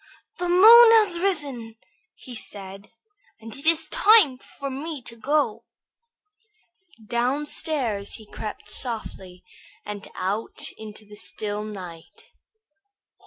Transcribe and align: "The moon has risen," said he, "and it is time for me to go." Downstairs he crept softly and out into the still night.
"The 0.39 0.49
moon 0.49 0.91
has 0.93 1.19
risen," 1.19 1.75
said 2.17 2.85
he, 2.87 2.91
"and 3.39 3.55
it 3.55 3.67
is 3.67 3.87
time 3.87 4.39
for 4.39 4.71
me 4.71 4.99
to 5.03 5.15
go." 5.15 5.65
Downstairs 7.05 8.15
he 8.15 8.25
crept 8.25 8.67
softly 8.67 9.43
and 9.85 10.07
out 10.15 10.69
into 10.75 11.05
the 11.05 11.17
still 11.17 11.63
night. 11.63 12.33